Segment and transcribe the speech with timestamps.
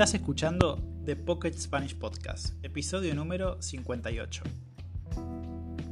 [0.00, 4.42] Estás escuchando The Pocket Spanish Podcast, episodio número 58.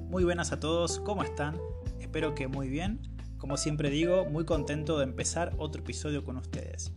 [0.08, 1.58] Muy buenas a todos, ¿cómo están?
[2.00, 3.02] Espero que muy bien.
[3.36, 6.90] Como siempre digo, muy contento de empezar otro episodio con ustedes.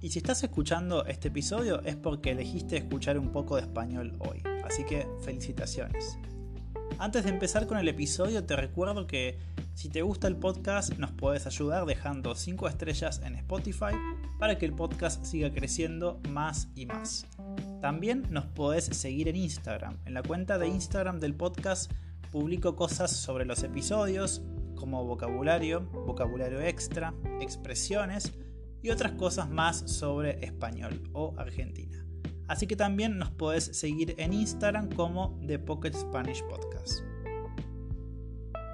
[0.00, 4.40] Y si estás escuchando este episodio es porque elegiste escuchar un poco de español hoy,
[4.64, 6.16] así que felicitaciones.
[6.98, 9.38] Antes de empezar con el episodio te recuerdo que
[9.74, 13.94] si te gusta el podcast nos puedes ayudar dejando 5 estrellas en Spotify
[14.38, 17.26] para que el podcast siga creciendo más y más.
[17.82, 19.98] También nos podés seguir en Instagram.
[20.06, 21.92] En la cuenta de Instagram del podcast
[22.32, 24.42] publico cosas sobre los episodios
[24.74, 28.32] como vocabulario, vocabulario extra, expresiones
[28.82, 32.05] y otras cosas más sobre español o Argentina.
[32.48, 37.00] Así que también nos podés seguir en Instagram como The Pocket Spanish Podcast.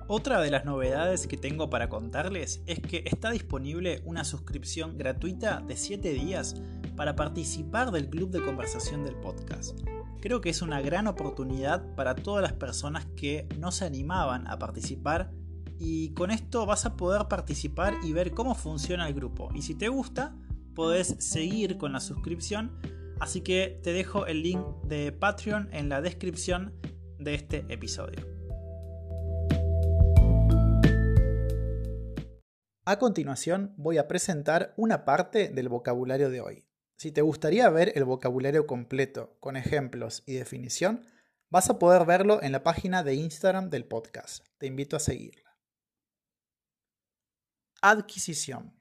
[0.09, 5.61] Otra de las novedades que tengo para contarles es que está disponible una suscripción gratuita
[5.61, 6.57] de 7 días
[6.97, 9.81] para participar del club de conversación del podcast.
[10.21, 14.59] Creo que es una gran oportunidad para todas las personas que no se animaban a
[14.59, 15.31] participar
[15.79, 19.49] y con esto vas a poder participar y ver cómo funciona el grupo.
[19.55, 20.37] Y si te gusta,
[20.75, 22.73] podés seguir con la suscripción
[23.23, 26.75] Así que te dejo el link de Patreon en la descripción
[27.21, 28.27] de este episodio.
[32.85, 36.67] A continuación voy a presentar una parte del vocabulario de hoy.
[36.97, 41.07] Si te gustaría ver el vocabulario completo, con ejemplos y definición,
[41.49, 44.45] vas a poder verlo en la página de Instagram del podcast.
[44.59, 45.57] Te invito a seguirla.
[47.83, 48.75] Adquisición.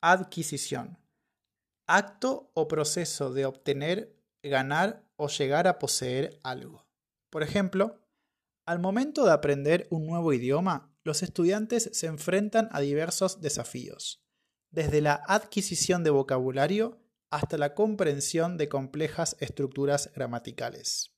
[0.00, 1.00] Adquisición
[1.96, 6.86] acto o proceso de obtener, ganar o llegar a poseer algo.
[7.30, 8.00] Por ejemplo,
[8.64, 14.22] al momento de aprender un nuevo idioma, los estudiantes se enfrentan a diversos desafíos,
[14.70, 21.12] desde la adquisición de vocabulario hasta la comprensión de complejas estructuras gramaticales.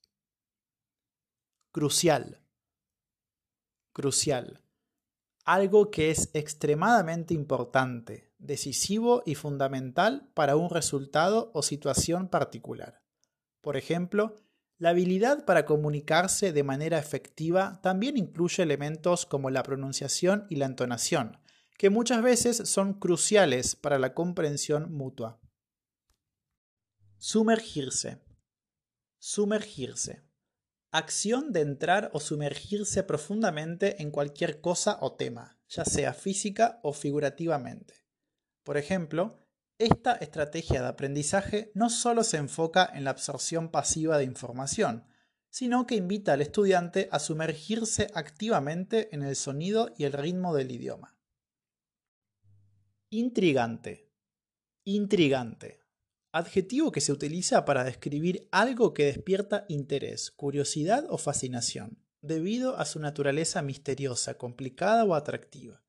[1.71, 2.41] Crucial.
[3.93, 4.63] Crucial
[5.45, 13.01] algo que es extremadamente importante, decisivo y fundamental para un resultado o situación particular.
[13.61, 14.35] Por ejemplo,
[14.77, 20.65] la habilidad para comunicarse de manera efectiva también incluye elementos como la pronunciación y la
[20.65, 21.37] entonación,
[21.77, 25.39] que muchas veces son cruciales para la comprensión mutua.
[27.17, 28.19] Sumergirse.
[29.19, 30.23] Sumergirse.
[30.91, 36.91] Acción de entrar o sumergirse profundamente en cualquier cosa o tema, ya sea física o
[36.91, 38.02] figurativamente.
[38.63, 39.39] Por ejemplo,
[39.77, 45.05] esta estrategia de aprendizaje no solo se enfoca en la absorción pasiva de información,
[45.49, 50.71] sino que invita al estudiante a sumergirse activamente en el sonido y el ritmo del
[50.71, 51.17] idioma.
[53.09, 54.09] Intrigante.
[54.85, 55.83] Intrigante
[56.33, 62.85] adjetivo que se utiliza para describir algo que despierta interés, curiosidad o fascinación, debido a
[62.85, 65.83] su naturaleza misteriosa, complicada o atractiva.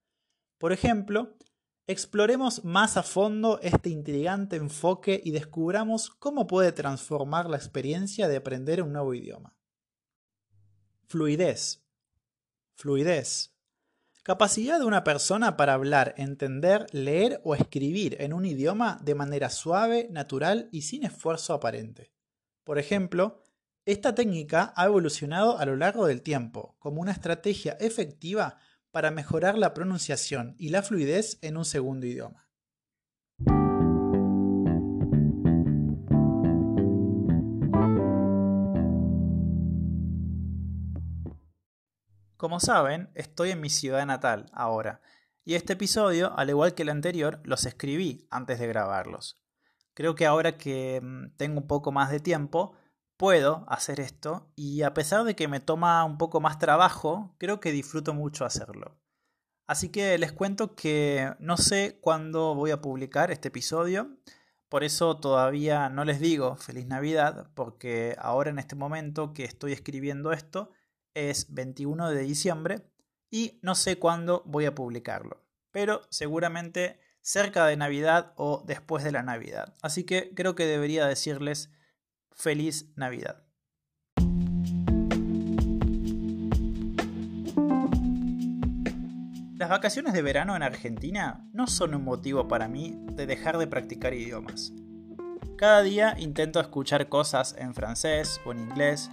[0.59, 1.35] Por ejemplo,
[1.87, 8.37] exploremos más a fondo este intrigante enfoque y descubramos cómo puede transformar la experiencia de
[8.37, 9.55] aprender un nuevo idioma.
[11.07, 11.83] Fluidez.
[12.75, 13.55] Fluidez
[14.25, 19.51] Capacidad de una persona para hablar, entender, leer o escribir en un idioma de manera
[19.51, 22.11] suave, natural y sin esfuerzo aparente.
[22.65, 23.43] Por ejemplo,
[23.85, 28.57] esta técnica ha evolucionado a lo largo del tiempo como una estrategia efectiva
[28.95, 32.49] para mejorar la pronunciación y la fluidez en un segundo idioma.
[42.37, 45.01] Como saben, estoy en mi ciudad natal ahora,
[45.45, 49.43] y este episodio, al igual que el anterior, los escribí antes de grabarlos.
[49.95, 52.77] Creo que ahora que mm, tengo un poco más de tiempo,
[53.17, 57.61] puedo hacer esto, y a pesar de que me toma un poco más trabajo, creo
[57.61, 58.97] que disfruto mucho hacerlo.
[59.67, 64.19] Así que les cuento que no sé cuándo voy a publicar este episodio,
[64.69, 69.73] por eso todavía no les digo feliz Navidad, porque ahora en este momento que estoy
[69.73, 70.71] escribiendo esto,
[71.15, 72.91] es 21 de diciembre
[73.31, 79.13] y no sé cuándo voy a publicarlo, pero seguramente cerca de Navidad o después de
[79.13, 79.77] la Navidad.
[79.81, 81.71] Así que creo que debería decirles
[82.35, 83.45] feliz Navidad.
[89.57, 93.67] Las vacaciones de verano en Argentina no son un motivo para mí de dejar de
[93.67, 94.73] practicar idiomas.
[95.57, 99.11] Cada día intento escuchar cosas en francés o en inglés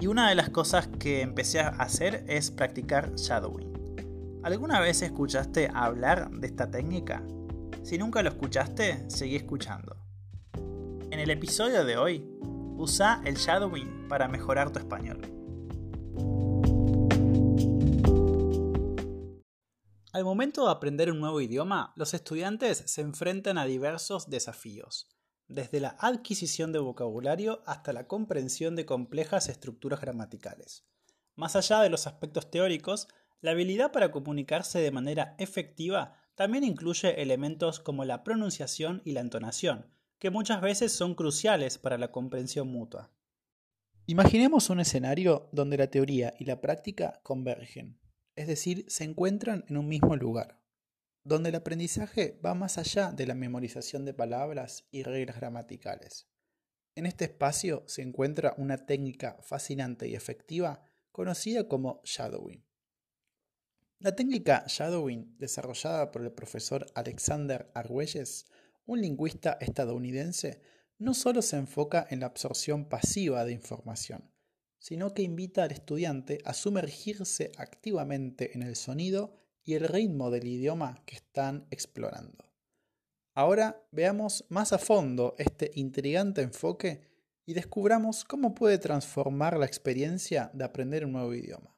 [0.00, 4.40] y una de las cosas que empecé a hacer es practicar shadowing.
[4.44, 7.22] ¿Alguna vez escuchaste hablar de esta técnica?
[7.82, 10.05] Si nunca lo escuchaste, seguí escuchando.
[11.16, 12.28] En el episodio de hoy,
[12.76, 15.22] usa el shadowing para mejorar tu español.
[20.12, 25.08] Al momento de aprender un nuevo idioma, los estudiantes se enfrentan a diversos desafíos,
[25.48, 30.84] desde la adquisición de vocabulario hasta la comprensión de complejas estructuras gramaticales.
[31.34, 33.08] Más allá de los aspectos teóricos,
[33.40, 39.20] la habilidad para comunicarse de manera efectiva también incluye elementos como la pronunciación y la
[39.20, 43.10] entonación, que muchas veces son cruciales para la comprensión mutua.
[44.06, 47.98] Imaginemos un escenario donde la teoría y la práctica convergen
[48.36, 50.60] es decir, se encuentran en un mismo lugar,
[51.24, 56.28] donde el aprendizaje va más allá de la memorización de palabras y reglas gramaticales.
[56.94, 62.64] En este espacio se encuentra una técnica fascinante y efectiva conocida como shadowing.
[63.98, 68.44] La técnica shadowing, desarrollada por el profesor Alexander Argüelles,
[68.86, 70.62] un lingüista estadounidense,
[70.98, 74.30] no solo se enfoca en la absorción pasiva de información,
[74.78, 80.46] sino que invita al estudiante a sumergirse activamente en el sonido y el ritmo del
[80.46, 82.44] idioma que están explorando.
[83.34, 87.02] Ahora veamos más a fondo este intrigante enfoque
[87.44, 91.75] y descubramos cómo puede transformar la experiencia de aprender un nuevo idioma.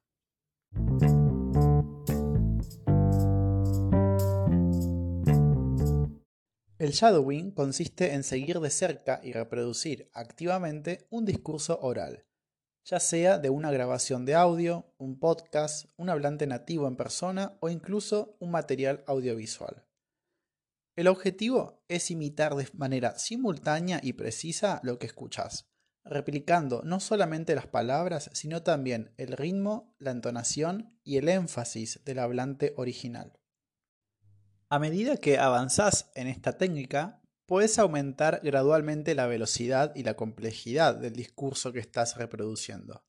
[6.78, 12.24] El shadowing consiste en seguir de cerca y reproducir activamente un discurso oral,
[12.84, 17.68] ya sea de una grabación de audio, un podcast, un hablante nativo en persona o
[17.68, 19.88] incluso un material audiovisual.
[20.94, 25.68] El objetivo es imitar de manera simultánea y precisa lo que escuchas,
[26.04, 32.20] replicando no solamente las palabras, sino también el ritmo, la entonación y el énfasis del
[32.20, 33.32] hablante original.
[34.70, 40.94] A medida que avanzás en esta técnica, puedes aumentar gradualmente la velocidad y la complejidad
[40.94, 43.02] del discurso que estás reproduciendo.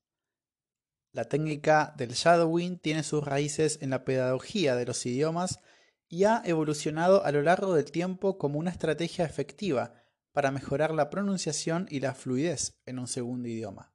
[1.12, 5.60] La técnica del shadowing tiene sus raíces en la pedagogía de los idiomas
[6.08, 9.94] y ha evolucionado a lo largo del tiempo como una estrategia efectiva
[10.32, 13.92] para mejorar la pronunciación y la fluidez en un segundo idioma.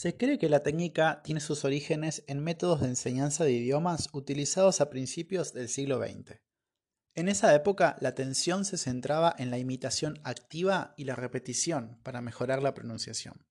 [0.00, 4.80] Se cree que la técnica tiene sus orígenes en métodos de enseñanza de idiomas utilizados
[4.80, 6.40] a principios del siglo XX.
[7.14, 12.22] En esa época la atención se centraba en la imitación activa y la repetición para
[12.22, 13.46] mejorar la pronunciación.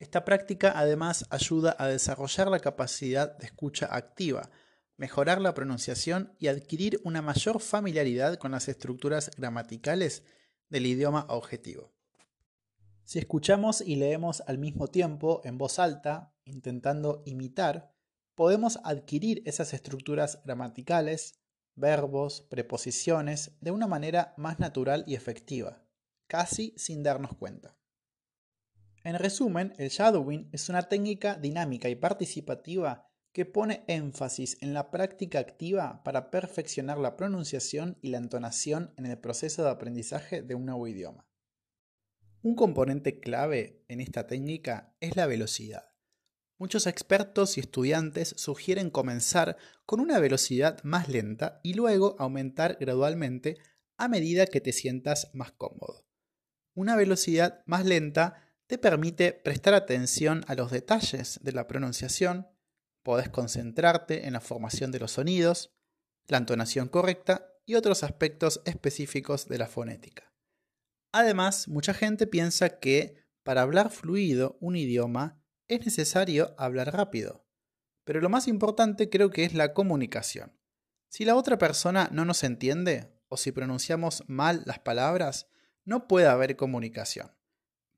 [0.00, 4.50] Esta práctica además ayuda a desarrollar la capacidad de escucha activa,
[4.96, 10.24] mejorar la pronunciación y adquirir una mayor familiaridad con las estructuras gramaticales
[10.70, 11.94] del idioma objetivo.
[13.04, 17.92] Si escuchamos y leemos al mismo tiempo en voz alta, intentando imitar,
[18.34, 21.40] podemos adquirir esas estructuras gramaticales,
[21.74, 25.84] verbos, preposiciones, de una manera más natural y efectiva,
[26.26, 27.76] casi sin darnos cuenta.
[29.04, 34.90] En resumen, el shadowing es una técnica dinámica y participativa que pone énfasis en la
[34.90, 40.54] práctica activa para perfeccionar la pronunciación y la entonación en el proceso de aprendizaje de
[40.54, 41.26] un nuevo idioma.
[42.44, 45.92] Un componente clave en esta técnica es la velocidad.
[46.58, 49.56] Muchos expertos y estudiantes sugieren comenzar
[49.86, 53.58] con una velocidad más lenta y luego aumentar gradualmente
[53.96, 56.04] a medida que te sientas más cómodo.
[56.74, 62.48] Una velocidad más lenta te permite prestar atención a los detalles de la pronunciación,
[63.04, 65.76] podés concentrarte en la formación de los sonidos,
[66.26, 70.31] la entonación correcta y otros aspectos específicos de la fonética.
[71.12, 77.46] Además, mucha gente piensa que para hablar fluido un idioma es necesario hablar rápido.
[78.04, 80.58] Pero lo más importante creo que es la comunicación.
[81.08, 85.48] Si la otra persona no nos entiende o si pronunciamos mal las palabras,
[85.84, 87.30] no puede haber comunicación.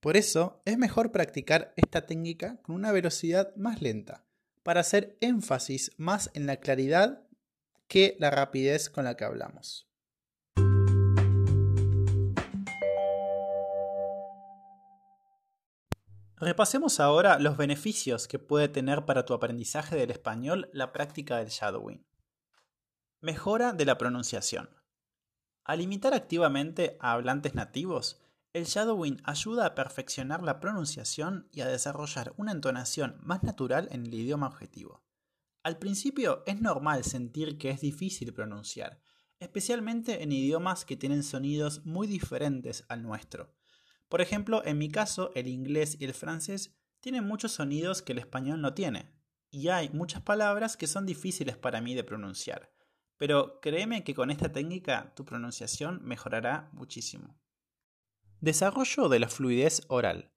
[0.00, 4.26] Por eso es mejor practicar esta técnica con una velocidad más lenta,
[4.62, 7.26] para hacer énfasis más en la claridad
[7.88, 9.88] que la rapidez con la que hablamos.
[16.36, 21.48] Repasemos ahora los beneficios que puede tener para tu aprendizaje del español la práctica del
[21.48, 22.04] shadowing.
[23.20, 24.68] Mejora de la pronunciación.
[25.62, 28.20] Al imitar activamente a hablantes nativos,
[28.52, 34.04] el shadowing ayuda a perfeccionar la pronunciación y a desarrollar una entonación más natural en
[34.04, 35.04] el idioma objetivo.
[35.62, 39.00] Al principio es normal sentir que es difícil pronunciar,
[39.38, 43.54] especialmente en idiomas que tienen sonidos muy diferentes al nuestro
[44.08, 48.18] por ejemplo, en mi caso, el inglés y el francés tienen muchos sonidos que el
[48.18, 49.12] español no tiene,
[49.50, 52.72] y hay muchas palabras que son difíciles para mí de pronunciar.
[53.16, 57.38] Pero créeme que con esta técnica tu pronunciación mejorará muchísimo.
[58.40, 60.32] Desarrollo de la fluidez oral.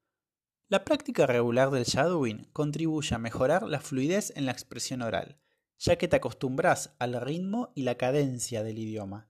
[0.69, 5.39] La práctica regular del shadowing contribuye a mejorar la fluidez en la expresión oral,
[5.79, 9.29] ya que te acostumbras al ritmo y la cadencia del idioma.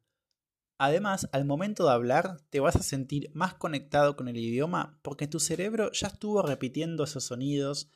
[0.79, 5.27] Además, al momento de hablar, te vas a sentir más conectado con el idioma porque
[5.27, 7.91] tu cerebro ya estuvo repitiendo esos sonidos,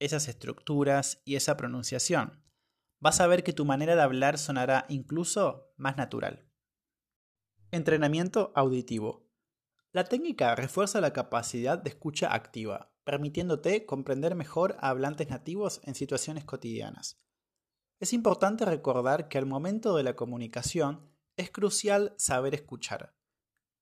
[0.00, 2.42] esas estructuras y esa pronunciación.
[2.98, 6.48] Vas a ver que tu manera de hablar sonará incluso más natural.
[7.70, 9.28] Entrenamiento auditivo.
[9.92, 15.94] La técnica refuerza la capacidad de escucha activa, permitiéndote comprender mejor a hablantes nativos en
[15.94, 17.20] situaciones cotidianas.
[18.00, 23.14] Es importante recordar que al momento de la comunicación es crucial saber escuchar.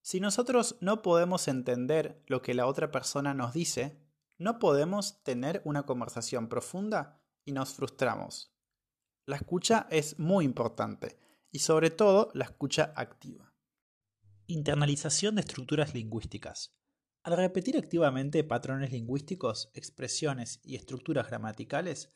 [0.01, 4.01] Si nosotros no podemos entender lo que la otra persona nos dice,
[4.37, 8.53] no podemos tener una conversación profunda y nos frustramos.
[9.25, 11.17] La escucha es muy importante
[11.51, 13.53] y sobre todo la escucha activa.
[14.47, 16.75] Internalización de estructuras lingüísticas.
[17.23, 22.09] Al repetir activamente patrones lingüísticos, expresiones y estructuras gramaticales,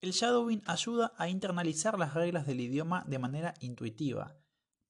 [0.00, 4.38] el shadowing ayuda a internalizar las reglas del idioma de manera intuitiva,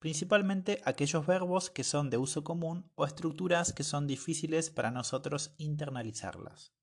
[0.04, 5.54] principalmente aquellos verbos que son de uso común o estructuras que son difíciles para nosotros
[5.56, 6.74] internalizarlas.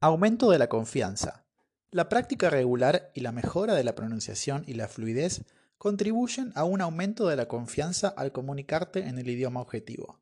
[0.00, 1.46] Aumento de la confianza.
[1.92, 5.44] La práctica regular y la mejora de la pronunciación y la fluidez
[5.76, 10.18] contribuyen a un aumento de la confianza al comunicarte en el idioma objetivo.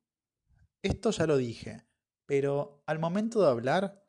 [0.83, 1.87] Esto ya lo dije,
[2.26, 4.05] pero al momento de hablar,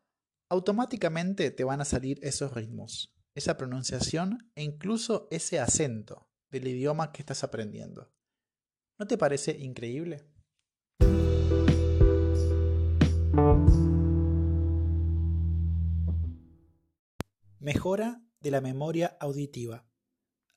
[0.50, 7.12] automáticamente te van a salir esos ritmos, esa pronunciación e incluso ese acento del idioma
[7.12, 8.12] que estás aprendiendo.
[9.00, 10.24] ¿No te parece increíble?
[17.60, 19.86] Mejora de la memoria auditiva.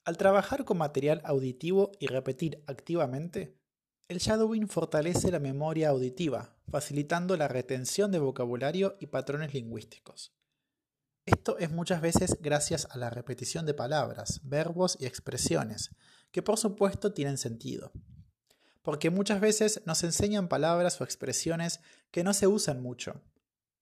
[0.04, 3.58] Al trabajar con material auditivo y repetir activamente,
[4.08, 10.39] el shadowing fortalece la memoria auditiva, facilitando la retención de vocabulario y patrones lingüísticos.
[11.26, 15.94] Esto es muchas veces gracias a la repetición de palabras, verbos y expresiones,
[16.32, 17.92] que por supuesto tienen sentido.
[18.82, 23.22] Porque muchas veces nos enseñan palabras o expresiones que no se usan mucho.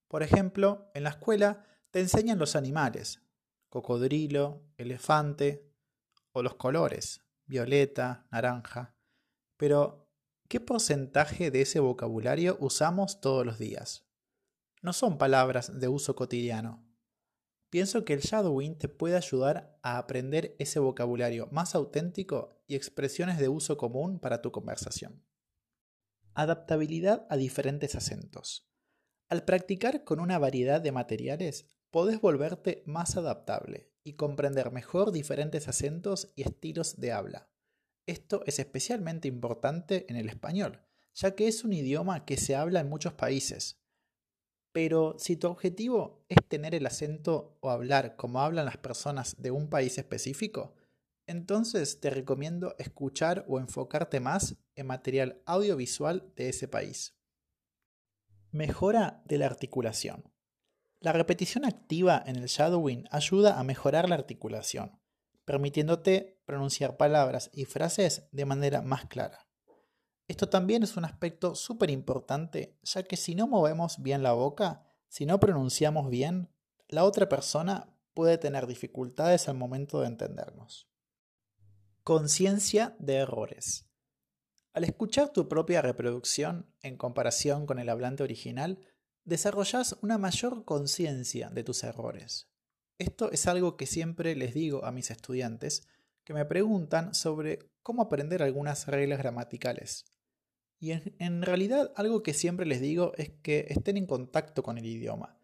[0.08, 3.22] Por ejemplo, en la escuela te enseñan los animales,
[3.68, 5.70] cocodrilo, elefante,
[6.32, 8.94] o los colores, violeta, naranja.
[9.56, 10.08] Pero
[10.48, 14.06] ¿Qué porcentaje de ese vocabulario usamos todos los días?
[14.80, 16.87] No son palabras de uso cotidiano.
[17.70, 23.38] Pienso que el shadowing te puede ayudar a aprender ese vocabulario más auténtico y expresiones
[23.38, 25.22] de uso común para tu conversación.
[26.32, 28.70] Adaptabilidad a diferentes acentos.
[29.28, 35.68] Al practicar con una variedad de materiales, podés volverte más adaptable y comprender mejor diferentes
[35.68, 37.50] acentos y estilos de habla.
[38.06, 40.80] Esto es especialmente importante en el español,
[41.14, 43.82] ya que es un idioma que se habla en muchos países.
[44.78, 49.50] Pero si tu objetivo es tener el acento o hablar como hablan las personas de
[49.50, 50.72] un país específico,
[51.26, 57.18] entonces te recomiendo escuchar o enfocarte más en material audiovisual de ese país.
[58.52, 60.32] Mejora de la articulación.
[61.00, 65.00] La repetición activa en el shadowing ayuda a mejorar la articulación,
[65.44, 69.47] permitiéndote pronunciar palabras y frases de manera más clara.
[70.28, 74.84] Esto también es un aspecto súper importante, ya que si no movemos bien la boca,
[75.08, 76.50] si no pronunciamos bien,
[76.86, 80.86] la otra persona puede tener dificultades al momento de entendernos.
[82.04, 83.86] Conciencia de errores.
[84.74, 88.78] Al escuchar tu propia reproducción en comparación con el hablante original,
[89.24, 92.50] desarrollas una mayor conciencia de tus errores.
[92.98, 95.88] Esto es algo que siempre les digo a mis estudiantes
[96.24, 100.04] que me preguntan sobre cómo aprender algunas reglas gramaticales.
[100.80, 104.86] Y en, realidad algo que siempre les digo es que estén en contacto con el
[104.86, 105.36] idioma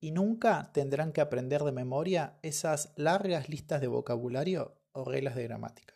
[0.00, 5.44] y nunca tendrán que aprender de memoria esas largas listas de vocabulario o reglas de
[5.44, 5.94] gramática.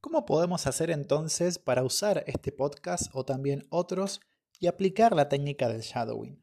[0.00, 4.20] ¿Cómo podemos hacer entonces para usar este podcast o también otros
[4.58, 6.42] y aplicar la técnica del shadowing?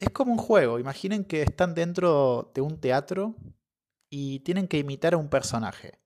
[0.04, 3.38] Es como un juego, imaginen que están dentro de un teatro
[4.10, 5.98] y tienen que imitar a un personaje.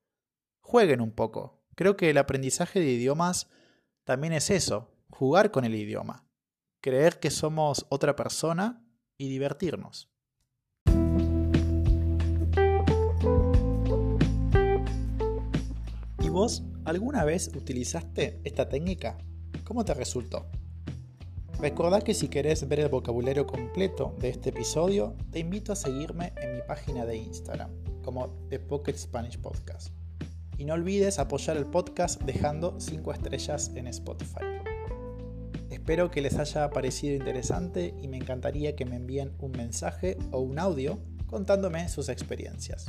[0.62, 1.64] Jueguen un poco.
[1.74, 3.50] Creo que el aprendizaje de idiomas
[4.04, 6.28] también es eso, jugar con el idioma,
[6.80, 8.86] creer que somos otra persona
[9.18, 10.12] y divertirnos.
[16.20, 19.18] ¿Y vos alguna vez utilizaste esta técnica?
[19.64, 20.52] ¿Cómo te resultó?
[21.60, 26.32] Recordá que si querés ver el vocabulario completo de este episodio, te invito a seguirme
[26.40, 27.72] en mi página de Instagram,
[28.04, 29.90] como The Pocket Spanish Podcast.
[30.60, 34.46] Y no olvides apoyar el podcast dejando 5 estrellas en Spotify.
[35.72, 40.40] Espero que les haya parecido interesante y me encantaría que me envíen un mensaje o
[40.40, 42.86] un audio contándome sus experiencias.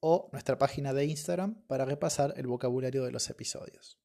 [0.02, 4.00] o nuestra página de Instagram para repasar el vocabulario de los episodios.